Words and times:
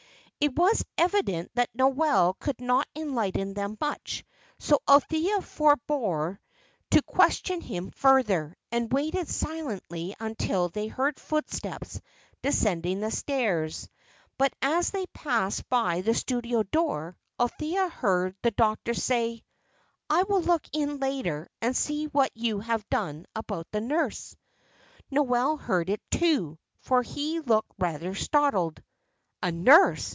It 0.43 0.55
was 0.57 0.83
evident 0.97 1.51
that 1.53 1.69
Noel 1.75 2.33
could 2.33 2.59
not 2.61 2.87
enlighten 2.95 3.53
them 3.53 3.77
much, 3.79 4.25
so 4.57 4.79
Althea 4.89 5.39
forebore 5.39 6.39
to 6.89 7.03
question 7.03 7.61
him 7.61 7.91
further, 7.91 8.55
and 8.71 8.91
waited 8.91 9.27
silently 9.29 10.15
until 10.19 10.69
they 10.69 10.87
heard 10.87 11.19
footsteps 11.19 12.01
descending 12.41 13.01
the 13.01 13.11
stairs; 13.11 13.87
but 14.39 14.51
as 14.63 14.89
they 14.89 15.05
passed 15.13 15.69
by 15.69 16.01
the 16.01 16.15
studio 16.15 16.63
door 16.63 17.15
Althea 17.39 17.87
heard 17.89 18.35
the 18.41 18.49
doctor 18.49 18.95
say, 18.95 19.43
"I 20.09 20.23
will 20.23 20.41
look 20.41 20.65
in 20.73 20.97
later 20.97 21.49
and 21.61 21.77
see 21.77 22.07
what 22.07 22.31
you 22.35 22.61
have 22.61 22.89
done 22.89 23.27
about 23.35 23.67
the 23.71 23.79
nurse." 23.81 24.35
Noel 25.11 25.57
heard 25.57 25.91
it, 25.91 26.01
too, 26.09 26.57
for 26.79 27.03
he 27.03 27.41
looked 27.41 27.71
rather 27.77 28.15
startled. 28.15 28.81
"A 29.43 29.51
nurse!" 29.51 30.07